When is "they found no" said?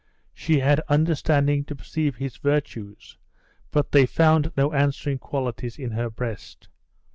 3.91-4.73